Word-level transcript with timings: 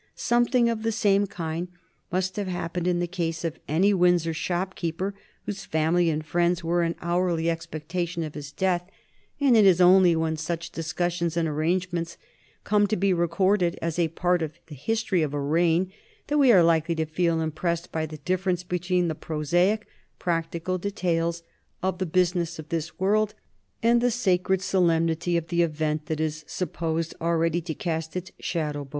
Something 0.15 0.67
of 0.67 0.81
the 0.81 0.91
same 0.91 1.27
kind 1.27 1.67
must 2.11 2.35
have 2.35 2.47
happened 2.47 2.87
in 2.87 2.97
the 2.99 3.05
case 3.05 3.45
of 3.45 3.59
any 3.67 3.93
Windsor 3.93 4.33
shopkeeper 4.33 5.13
whose 5.45 5.63
family 5.65 6.09
and 6.09 6.25
friends 6.25 6.63
were 6.63 6.81
in 6.81 6.95
hourly 7.03 7.51
expectation 7.51 8.23
of 8.23 8.33
his 8.33 8.51
death, 8.51 8.89
and 9.39 9.55
it 9.55 9.63
is 9.63 9.79
only 9.79 10.15
when 10.15 10.37
such 10.37 10.71
discussions 10.71 11.37
and 11.37 11.47
arrangements 11.47 12.17
come 12.63 12.87
to 12.87 12.95
be 12.95 13.13
recorded 13.13 13.77
as 13.79 13.99
a 13.99 14.07
part 14.07 14.41
of 14.41 14.53
the 14.65 14.73
history 14.73 15.21
of 15.21 15.35
a 15.35 15.39
reign 15.39 15.91
that 16.25 16.39
we 16.39 16.51
are 16.51 16.63
likely 16.63 16.95
to 16.95 17.05
feel 17.05 17.39
impressed 17.39 17.91
by 17.91 18.07
the 18.07 18.17
difference 18.17 18.63
between 18.63 19.07
the 19.07 19.13
prosaic, 19.13 19.85
practical 20.17 20.79
details 20.79 21.43
of 21.83 21.99
the 21.99 22.07
business 22.07 22.57
of 22.57 22.69
this 22.69 22.99
world 22.99 23.35
and 23.83 24.01
the 24.01 24.09
sacred 24.09 24.63
solemnity 24.63 25.37
of 25.37 25.49
the 25.49 25.61
event 25.61 26.07
that 26.07 26.19
is 26.19 26.43
supposed 26.47 27.13
already 27.21 27.61
to 27.61 27.75
cast 27.75 28.15
its 28.15 28.31
shadow 28.39 28.83
before. 28.85 28.89